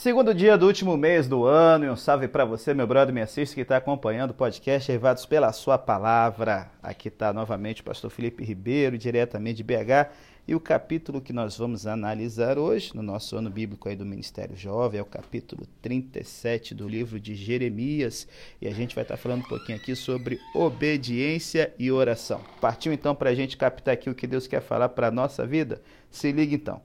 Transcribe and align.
Segundo 0.00 0.32
dia 0.32 0.56
do 0.56 0.66
último 0.66 0.96
mês 0.96 1.28
do 1.28 1.44
ano, 1.44 1.84
e 1.84 1.90
um 1.90 1.94
salve 1.94 2.26
para 2.26 2.42
você, 2.42 2.72
meu 2.72 2.86
brother, 2.86 3.14
me 3.14 3.20
assiste, 3.20 3.54
que 3.54 3.60
está 3.60 3.76
acompanhando 3.76 4.30
o 4.30 4.34
podcast 4.34 4.90
Revados 4.90 5.26
pela 5.26 5.52
Sua 5.52 5.76
Palavra. 5.76 6.70
Aqui 6.82 7.08
está 7.08 7.34
novamente 7.34 7.82
o 7.82 7.84
pastor 7.84 8.10
Felipe 8.10 8.42
Ribeiro, 8.42 8.96
diretamente 8.96 9.58
de 9.58 9.62
BH, 9.62 10.10
e 10.48 10.54
o 10.54 10.58
capítulo 10.58 11.20
que 11.20 11.34
nós 11.34 11.58
vamos 11.58 11.86
analisar 11.86 12.56
hoje, 12.56 12.96
no 12.96 13.02
nosso 13.02 13.36
ano 13.36 13.50
bíblico 13.50 13.90
aí 13.90 13.94
do 13.94 14.06
Ministério 14.06 14.56
Jovem, 14.56 14.98
é 14.98 15.02
o 15.02 15.06
capítulo 15.06 15.66
37 15.82 16.74
do 16.74 16.88
livro 16.88 17.20
de 17.20 17.34
Jeremias, 17.34 18.26
e 18.58 18.66
a 18.66 18.72
gente 18.72 18.94
vai 18.94 19.04
estar 19.04 19.18
tá 19.18 19.22
falando 19.22 19.40
um 19.40 19.48
pouquinho 19.48 19.76
aqui 19.76 19.94
sobre 19.94 20.40
obediência 20.54 21.74
e 21.78 21.92
oração. 21.92 22.40
Partiu 22.58 22.90
então 22.90 23.14
para 23.14 23.28
a 23.28 23.34
gente 23.34 23.54
captar 23.54 23.92
aqui 23.92 24.08
o 24.08 24.14
que 24.14 24.26
Deus 24.26 24.46
quer 24.46 24.62
falar 24.62 24.88
para 24.88 25.08
a 25.08 25.10
nossa 25.10 25.46
vida? 25.46 25.82
Se 26.10 26.32
liga 26.32 26.54
então. 26.54 26.80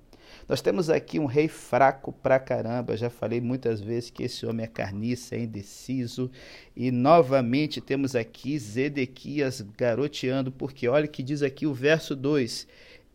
Nós 0.47 0.61
temos 0.61 0.91
aqui 0.91 1.17
um 1.17 1.25
rei 1.25 1.47
fraco 1.47 2.11
pra 2.11 2.39
caramba. 2.39 2.95
Já 2.95 3.09
falei 3.09 3.41
muitas 3.41 3.81
vezes 3.81 4.11
que 4.11 4.23
esse 4.23 4.45
homem 4.45 4.63
é 4.63 4.67
carniça, 4.67 5.35
é 5.35 5.39
indeciso. 5.39 6.29
E 6.75 6.91
novamente 6.91 7.81
temos 7.81 8.15
aqui 8.15 8.57
Zedequias 8.59 9.61
garoteando, 9.75 10.51
porque 10.51 10.87
olha 10.87 11.07
que 11.07 11.23
diz 11.23 11.41
aqui 11.41 11.65
o 11.65 11.73
verso 11.73 12.15
2. 12.15 12.67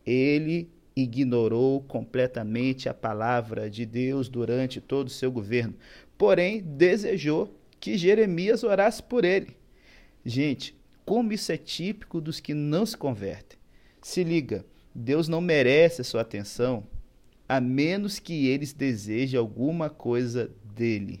Ele 0.05 0.69
ignorou 0.93 1.81
completamente 1.81 2.89
a 2.89 2.93
palavra 2.93 3.69
de 3.69 3.85
Deus 3.85 4.27
durante 4.27 4.81
todo 4.81 5.07
o 5.07 5.11
seu 5.11 5.31
governo, 5.31 5.73
porém 6.17 6.61
desejou 6.61 7.55
que 7.79 7.97
Jeremias 7.97 8.61
orasse 8.63 9.01
por 9.01 9.23
ele. 9.23 9.55
Gente, 10.25 10.75
como 11.05 11.31
isso 11.31 11.49
é 11.51 11.57
típico 11.57 12.19
dos 12.19 12.41
que 12.41 12.53
não 12.53 12.85
se 12.85 12.97
convertem. 12.97 13.57
Se 14.01 14.21
liga, 14.21 14.65
Deus 14.93 15.29
não 15.29 15.39
merece 15.39 16.01
a 16.01 16.03
sua 16.03 16.21
atenção 16.21 16.83
a 17.51 17.59
menos 17.59 18.17
que 18.17 18.47
eles 18.47 18.71
desejem 18.71 19.37
alguma 19.37 19.89
coisa 19.89 20.49
dele. 20.73 21.19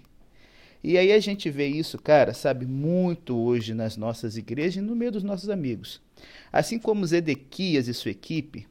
E 0.81 0.97
aí 0.97 1.11
a 1.11 1.19
gente 1.19 1.49
vê 1.49 1.67
isso, 1.67 1.97
cara, 1.97 2.33
sabe, 2.33 2.65
muito 2.65 3.37
hoje 3.37 3.73
nas 3.73 3.97
nossas 3.97 4.37
igrejas 4.37 4.77
e 4.77 4.81
no 4.81 4.95
meio 4.95 5.11
dos 5.11 5.23
nossos 5.23 5.49
amigos. 5.49 6.01
Assim 6.49 6.79
como 6.79 7.05
Zedequias 7.05 7.89
e 7.89 7.93
sua 7.93 8.11
equipe, 8.11 8.65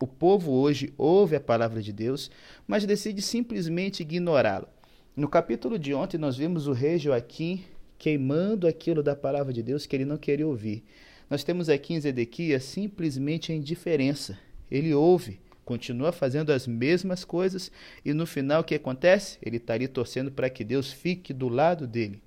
o 0.00 0.08
povo 0.08 0.50
hoje 0.50 0.92
ouve 0.98 1.36
a 1.36 1.40
palavra 1.40 1.80
de 1.80 1.92
Deus, 1.92 2.32
mas 2.66 2.84
decide 2.84 3.22
simplesmente 3.22 4.02
ignorá-la. 4.02 4.66
No 5.14 5.28
capítulo 5.28 5.78
de 5.78 5.94
ontem, 5.94 6.18
nós 6.18 6.36
vimos 6.36 6.66
o 6.66 6.72
rei 6.72 6.98
Joaquim 6.98 7.62
queimando 7.96 8.66
aquilo 8.66 9.04
da 9.04 9.14
palavra 9.14 9.52
de 9.52 9.62
Deus 9.62 9.86
que 9.86 9.94
ele 9.94 10.04
não 10.04 10.16
queria 10.16 10.48
ouvir. 10.48 10.82
Nós 11.30 11.44
temos 11.44 11.68
aqui 11.68 11.94
em 11.94 12.00
Zedequias 12.00 12.64
simplesmente 12.64 13.52
a 13.52 13.54
indiferença. 13.54 14.36
Ele 14.68 14.92
ouve, 14.92 15.38
continua 15.68 16.12
fazendo 16.12 16.50
as 16.50 16.66
mesmas 16.66 17.26
coisas 17.26 17.70
e 18.02 18.14
no 18.14 18.24
final 18.24 18.62
o 18.62 18.64
que 18.64 18.74
acontece? 18.74 19.36
Ele 19.42 19.58
está 19.58 19.74
ali 19.74 19.86
torcendo 19.86 20.32
para 20.32 20.48
que 20.48 20.64
Deus 20.64 20.90
fique 20.90 21.34
do 21.34 21.46
lado 21.46 21.86
dele. 21.86 22.22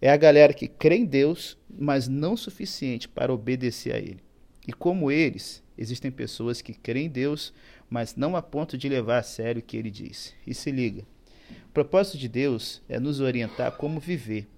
É 0.00 0.08
a 0.10 0.16
galera 0.16 0.54
que 0.54 0.66
crê 0.66 0.96
em 0.96 1.04
Deus, 1.04 1.58
mas 1.68 2.08
não 2.08 2.38
suficiente 2.38 3.06
para 3.06 3.34
obedecer 3.34 3.94
a 3.94 3.98
Ele. 3.98 4.20
E 4.66 4.72
como 4.72 5.10
eles, 5.10 5.62
existem 5.76 6.10
pessoas 6.10 6.62
que 6.62 6.72
creem 6.72 7.04
em 7.04 7.10
Deus, 7.10 7.52
mas 7.90 8.16
não 8.16 8.34
a 8.34 8.40
ponto 8.40 8.78
de 8.78 8.88
levar 8.88 9.18
a 9.18 9.22
sério 9.22 9.60
o 9.60 9.62
que 9.62 9.76
Ele 9.76 9.90
diz. 9.90 10.34
E 10.46 10.54
se 10.54 10.70
liga, 10.70 11.02
o 11.66 11.72
propósito 11.74 12.16
de 12.16 12.28
Deus 12.28 12.80
é 12.88 12.98
nos 12.98 13.20
orientar 13.20 13.72
como 13.72 14.00
viver. 14.00 14.48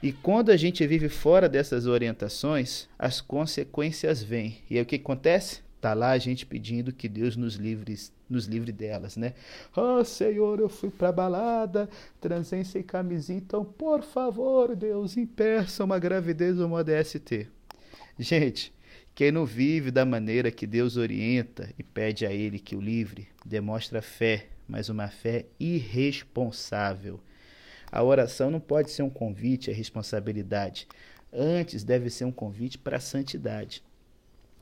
E 0.00 0.12
quando 0.12 0.50
a 0.50 0.56
gente 0.56 0.86
vive 0.86 1.08
fora 1.08 1.48
dessas 1.48 1.84
orientações, 1.86 2.88
as 2.96 3.20
consequências 3.20 4.22
vêm. 4.22 4.58
E 4.70 4.76
aí 4.76 4.82
o 4.82 4.86
que 4.86 4.94
acontece? 4.94 5.66
Tá 5.80 5.94
lá 5.94 6.10
a 6.10 6.18
gente 6.18 6.44
pedindo 6.44 6.92
que 6.92 7.08
Deus 7.08 7.36
nos 7.36 7.54
livre, 7.54 7.96
nos 8.28 8.46
livre 8.46 8.72
delas, 8.72 9.16
né? 9.16 9.34
Oh, 9.76 10.04
Senhor, 10.04 10.58
eu 10.58 10.68
fui 10.68 10.90
pra 10.90 11.12
balada, 11.12 11.88
transei 12.20 12.64
sem 12.64 12.82
camisinha, 12.82 13.38
então, 13.38 13.64
por 13.64 14.02
favor, 14.02 14.74
Deus, 14.74 15.16
impeça 15.16 15.84
uma 15.84 15.98
gravidez 15.98 16.58
ou 16.58 16.66
uma 16.66 16.82
DST. 16.82 17.46
Gente, 18.18 18.72
quem 19.14 19.30
não 19.30 19.46
vive 19.46 19.92
da 19.92 20.04
maneira 20.04 20.50
que 20.50 20.66
Deus 20.66 20.96
orienta 20.96 21.72
e 21.78 21.82
pede 21.84 22.26
a 22.26 22.32
Ele 22.32 22.58
que 22.58 22.74
o 22.74 22.80
livre, 22.80 23.28
demonstra 23.44 24.02
fé, 24.02 24.46
mas 24.66 24.88
uma 24.88 25.08
fé 25.08 25.46
irresponsável. 25.60 27.20
A 27.90 28.02
oração 28.02 28.50
não 28.50 28.60
pode 28.60 28.90
ser 28.90 29.02
um 29.02 29.10
convite 29.10 29.70
à 29.70 29.74
responsabilidade. 29.74 30.88
Antes 31.32 31.84
deve 31.84 32.10
ser 32.10 32.24
um 32.24 32.32
convite 32.32 32.78
para 32.78 32.96
a 32.96 33.00
santidade. 33.00 33.82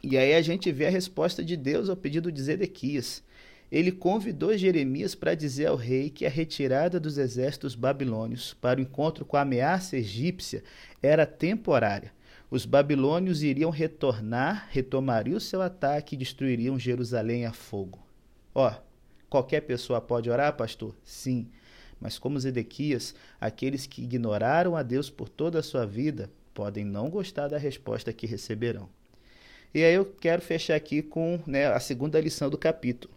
E 0.03 0.17
aí 0.17 0.35
a 0.35 0.43
gente 0.43 0.71
vê 0.71 0.87
a 0.87 0.91
resposta 0.91 1.45
de 1.45 1.57
Deus 1.57 1.89
ao 1.89 1.97
pedido 1.97 2.31
de 2.31 2.43
Zedequias. 2.43 3.23
Ele 3.71 3.91
convidou 3.91 4.57
Jeremias 4.57 5.15
para 5.15 5.35
dizer 5.35 5.67
ao 5.67 5.77
rei 5.77 6.09
que 6.09 6.25
a 6.25 6.31
retirada 6.31 7.01
dos 7.01 7.19
exércitos 7.19 7.75
babilônios 7.75 8.55
para 8.55 8.79
o 8.79 8.83
encontro 8.83 9.25
com 9.25 9.37
a 9.37 9.41
ameaça 9.41 9.97
egípcia 9.97 10.63
era 11.03 11.27
temporária. 11.27 12.13
Os 12.49 12.65
babilônios 12.65 13.43
iriam 13.43 13.71
retornar, 13.71 14.69
retomariam 14.71 15.37
o 15.37 15.41
seu 15.41 15.61
ataque 15.61 16.15
e 16.15 16.19
destruiriam 16.19 16.79
Jerusalém 16.79 17.45
a 17.45 17.53
fogo. 17.53 17.99
Ó, 18.55 18.73
qualquer 19.29 19.63
pessoa 19.63 20.01
pode 20.01 20.31
orar, 20.31 20.57
pastor? 20.57 20.95
Sim. 21.03 21.49
Mas 22.01 22.19
como 22.19 22.39
Zedequias, 22.39 23.15
aqueles 23.41 23.87
que 23.87 24.03
ignoraram 24.03 24.77
a 24.77 24.83
Deus 24.85 25.11
por 25.11 25.29
toda 25.29 25.59
a 25.59 25.63
sua 25.63 25.85
vida 25.85 26.31
podem 26.55 26.85
não 26.85 27.11
gostar 27.11 27.49
da 27.49 27.59
resposta 27.59 28.13
que 28.13 28.27
receberão. 28.27 28.89
E 29.75 29.85
aí 29.85 29.95
eu 29.95 30.05
quero 30.05 30.41
fechar 30.41 30.75
aqui 30.75 31.03
com 31.03 31.39
né, 31.47 31.67
a 31.67 31.81
segunda 31.81 32.21
lição 32.21 32.49
do 32.49 32.59
capítulo. 32.59 33.15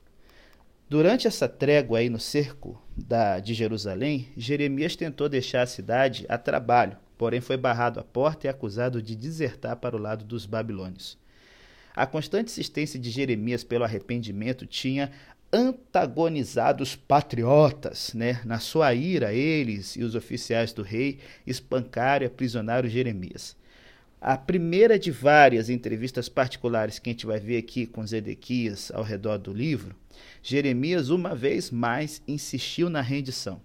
Durante 0.90 1.28
essa 1.28 1.48
trégua 1.48 2.00
aí 2.00 2.10
no 2.10 2.20
cerco 2.20 2.82
da, 2.98 3.40
de 3.40 3.54
Jerusalém, 3.54 4.28
Jeremias 4.36 4.96
tentou 4.96 5.30
deixar 5.30 5.62
a 5.62 5.68
cidade 5.68 6.26
a 6.28 6.38
trabalho, 6.38 6.98
porém 7.18 7.40
foi 7.40 7.58
barrado 7.58 8.00
à 8.00 8.04
porta 8.04 8.48
e 8.48 8.50
acusado 8.50 9.02
de 9.02 9.16
desertar 9.16 9.76
para 9.76 9.96
o 9.96 10.00
lado 10.00 10.26
dos 10.26 10.48
babilônios. 10.48 11.18
A 11.96 12.08
constante 12.08 12.50
insistência 12.50 13.00
de 13.00 13.12
Jeremias 13.12 13.64
pelo 13.64 13.84
arrependimento 13.84 14.66
tinha 14.66 15.12
antagonizado 15.52 16.84
os 16.84 16.96
patriotas, 16.96 18.14
né? 18.14 18.42
Na 18.46 18.60
sua 18.60 18.94
ira, 18.94 19.34
eles 19.34 19.96
e 19.96 20.04
os 20.04 20.16
oficiais 20.16 20.72
do 20.72 20.82
rei 20.82 21.20
espancaram 21.46 22.24
e 22.24 22.28
aprisionaram 22.28 22.88
Jeremias. 22.88 23.56
A 24.22 24.38
primeira 24.38 25.00
de 25.00 25.12
várias 25.12 25.70
entrevistas 25.70 26.28
particulares 26.28 27.00
que 27.00 27.10
a 27.10 27.14
gente 27.14 27.26
vai 27.26 27.40
ver 27.40 27.58
aqui 27.58 27.86
com 27.86 28.06
Zedequias 28.06 28.92
ao 28.92 29.02
redor 29.02 29.38
do 29.38 29.54
livro, 29.54 29.96
Jeremias 30.44 31.10
uma 31.10 31.34
vez 31.34 31.72
mais 31.72 32.22
insistiu 32.28 32.90
na 32.90 33.00
rendição. 33.00 33.62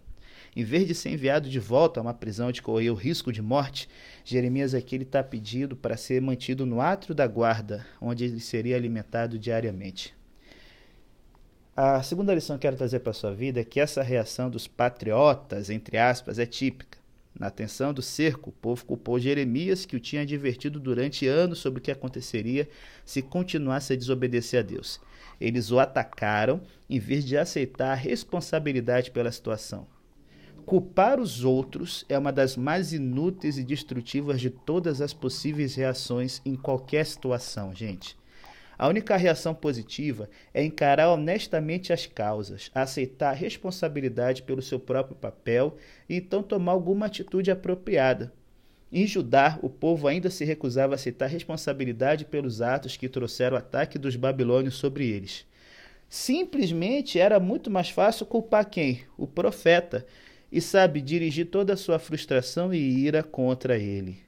Em 0.55 0.63
vez 0.63 0.87
de 0.87 0.95
ser 0.95 1.11
enviado 1.11 1.51
de 1.51 1.59
volta 1.59 1.99
a 1.99 2.03
uma 2.03 2.15
prisão 2.15 2.53
de 2.53 2.63
correr 2.63 2.91
o 2.91 2.95
risco 2.95 3.33
de 3.33 3.43
morte, 3.43 3.89
Jeremias 4.25 4.75
aqui 4.75 4.95
está 4.95 5.25
pedido 5.25 5.75
para 5.75 5.97
ser 5.97 6.23
mantido 6.23 6.65
no 6.65 6.81
átrio 6.81 7.17
da 7.17 7.27
guarda, 7.27 7.85
onde 8.01 8.25
ele 8.25 8.39
seria 8.39 8.77
alimentado 8.77 9.37
diariamente. 9.37 10.15
A 11.77 12.01
segunda 12.05 12.33
lição 12.33 12.57
que 12.57 12.63
quero 12.63 12.77
trazer 12.77 13.01
para 13.01 13.11
a 13.11 13.15
sua 13.15 13.35
vida 13.35 13.61
é 13.61 13.65
que 13.65 13.81
essa 13.81 14.05
reação 14.05 14.49
dos 14.49 14.69
patriotas, 14.69 15.69
entre 15.69 15.99
aspas, 15.99 16.39
é 16.39 16.47
típica. 16.47 17.04
Na 17.39 17.51
tensão 17.51 17.93
do 17.93 18.01
cerco, 18.01 18.51
o 18.51 18.53
povo 18.53 18.85
culpou 18.85 19.19
Jeremias, 19.19 19.85
que 19.85 19.97
o 19.97 20.01
tinha 20.01 20.23
advertido 20.23 20.79
durante 20.79 21.27
anos 21.27 21.59
sobre 21.59 21.81
o 21.81 21.83
que 21.83 21.91
aconteceria 21.91 22.69
se 23.05 23.23
continuasse 23.23 23.93
a 23.93 23.97
desobedecer 23.97 24.61
a 24.61 24.63
Deus. 24.63 25.01
Eles 25.41 25.73
o 25.73 25.81
atacaram 25.81 26.61
em 26.89 27.01
vez 27.01 27.25
de 27.25 27.37
aceitar 27.37 27.91
a 27.91 27.97
responsabilidade 27.97 29.11
pela 29.11 29.33
situação. 29.33 29.87
Culpar 30.65 31.21
os 31.21 31.45
outros 31.45 32.07
é 32.09 32.17
uma 32.17 32.33
das 32.33 32.57
mais 32.57 32.93
inúteis 32.93 33.59
e 33.59 33.65
destrutivas 33.65 34.41
de 34.41 34.49
todas 34.49 35.01
as 35.01 35.13
possíveis 35.13 35.75
reações 35.75 36.41
em 36.45 36.55
qualquer 36.55 37.05
situação, 37.05 37.75
gente. 37.75 38.17
A 38.77 38.89
única 38.89 39.17
reação 39.17 39.55
positiva 39.55 40.29
é 40.53 40.65
encarar 40.65 41.11
honestamente 41.11 41.93
as 41.93 42.07
causas, 42.07 42.71
aceitar 42.75 43.31
a 43.31 43.35
responsabilidade 43.35 44.43
pelo 44.43 44.63
seu 44.63 44.81
próprio 44.81 45.17
papel 45.17 45.77
e 46.09 46.17
então 46.17 46.43
tomar 46.43 46.73
alguma 46.73 47.07
atitude 47.07 47.51
apropriada. 47.51 48.33
Em 48.93 49.07
Judá, 49.07 49.59
o 49.63 49.69
povo 49.69 50.07
ainda 50.07 50.31
se 50.31 50.45
recusava 50.45 50.95
a 50.95 50.97
aceitar 50.97 51.27
responsabilidade 51.27 52.25
pelos 52.25 52.63
atos 52.63 52.97
que 52.97 53.09
trouxeram 53.09 53.57
o 53.57 53.59
ataque 53.59 53.99
dos 53.99 54.15
babilônios 54.15 54.77
sobre 54.77 55.09
eles. 55.09 55.47
Simplesmente 56.09 57.19
era 57.19 57.41
muito 57.41 57.71
mais 57.71 57.91
fácil 57.91 58.25
culpar 58.25 58.71
quem? 58.71 59.01
O 59.19 59.27
profeta, 59.27 60.07
e 60.53 60.61
sabe 60.61 61.01
dirigir 61.01 61.47
toda 61.47 61.73
a 61.73 61.77
sua 61.77 61.99
frustração 61.99 62.73
e 62.73 62.79
ira 62.79 63.25
contra 63.25 63.77
ele. 63.77 64.19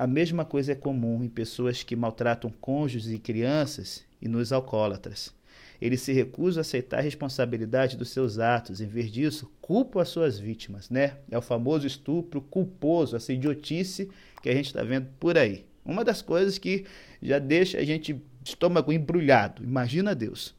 A 0.00 0.06
mesma 0.06 0.46
coisa 0.46 0.72
é 0.72 0.74
comum 0.74 1.22
em 1.22 1.28
pessoas 1.28 1.82
que 1.82 1.94
maltratam 1.94 2.50
cônjuges 2.58 3.12
e 3.12 3.18
crianças 3.18 4.02
e 4.18 4.28
nos 4.28 4.50
alcoólatras. 4.50 5.30
Eles 5.78 6.00
se 6.00 6.10
recusam 6.10 6.60
a 6.60 6.62
aceitar 6.62 7.00
a 7.00 7.02
responsabilidade 7.02 7.98
dos 7.98 8.08
seus 8.08 8.38
atos, 8.38 8.80
em 8.80 8.86
vez 8.86 9.12
disso, 9.12 9.52
culpam 9.60 10.00
as 10.00 10.08
suas 10.08 10.38
vítimas, 10.38 10.88
né? 10.88 11.18
É 11.30 11.36
o 11.36 11.42
famoso 11.42 11.86
estupro 11.86 12.40
culposo, 12.40 13.14
essa 13.14 13.30
idiotice 13.30 14.08
que 14.42 14.48
a 14.48 14.54
gente 14.54 14.68
está 14.68 14.82
vendo 14.82 15.06
por 15.20 15.36
aí. 15.36 15.66
Uma 15.84 16.02
das 16.02 16.22
coisas 16.22 16.56
que 16.56 16.86
já 17.20 17.38
deixa 17.38 17.76
a 17.76 17.84
gente 17.84 18.18
estômago 18.42 18.94
embrulhado. 18.94 19.62
Imagina 19.62 20.14
Deus. 20.14 20.54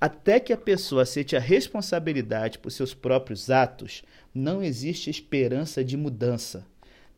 Até 0.00 0.38
que 0.38 0.52
a 0.52 0.56
pessoa 0.56 1.02
aceite 1.02 1.34
a 1.34 1.40
responsabilidade 1.40 2.60
por 2.60 2.70
seus 2.70 2.94
próprios 2.94 3.50
atos, 3.50 4.04
não 4.32 4.62
existe 4.62 5.10
esperança 5.10 5.82
de 5.82 5.96
mudança. 5.96 6.64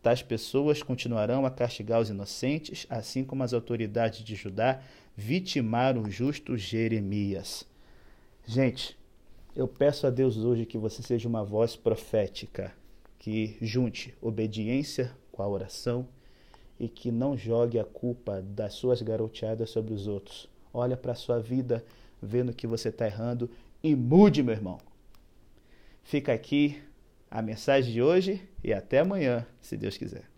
Tais 0.03 0.23
pessoas 0.23 0.83
continuarão 0.83 1.45
a 1.45 1.51
castigar 1.51 2.01
os 2.01 2.09
inocentes, 2.09 2.87
assim 2.89 3.23
como 3.23 3.43
as 3.43 3.53
autoridades 3.53 4.25
de 4.25 4.35
Judá 4.35 4.81
vitimaram 5.15 6.03
o 6.03 6.11
justo 6.11 6.57
Jeremias. 6.57 7.67
Gente, 8.47 8.99
eu 9.55 9.69
peço 9.69 10.07
a 10.07 10.11
Deus 10.11 10.39
hoje 10.39 10.65
que 10.65 10.79
você 10.79 11.03
seja 11.03 11.29
uma 11.29 11.45
voz 11.45 11.77
profética, 11.77 12.73
que 13.19 13.59
junte 13.61 14.15
obediência 14.23 15.15
com 15.31 15.43
a 15.43 15.49
oração 15.49 16.09
e 16.79 16.89
que 16.89 17.13
não 17.13 17.37
jogue 17.37 17.79
a 17.79 17.85
culpa 17.85 18.41
das 18.41 18.73
suas 18.73 19.03
garoteadas 19.03 19.69
sobre 19.69 19.93
os 19.93 20.07
outros. 20.07 20.49
Olha 20.73 20.97
para 20.97 21.13
a 21.13 21.17
sua 21.17 21.39
vida, 21.39 21.85
vendo 22.23 22.55
que 22.55 22.67
você 22.67 22.89
está 22.89 23.05
errando 23.07 23.51
e 23.83 23.95
mude, 23.95 24.43
meu 24.43 24.55
irmão. 24.55 24.79
Fica 26.03 26.33
aqui 26.33 26.81
a 27.31 27.41
mensagem 27.41 27.93
de 27.93 28.03
hoje 28.03 28.43
e 28.63 28.73
até 28.73 28.99
amanhã, 29.01 29.47
se 29.61 29.77
Deus 29.77 29.97
quiser. 29.97 30.30